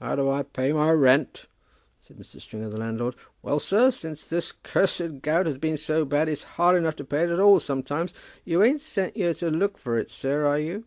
[0.00, 1.46] "How do I pay my rent?"
[1.98, 2.38] said Mr.
[2.42, 3.14] Stringer, the landlord.
[3.40, 7.24] "Well, sir, since this cursed gout has been so bad, it's hard enough to pay
[7.24, 8.12] it at all sometimes.
[8.44, 10.84] You ain't sent here to look for it, sir, are you?"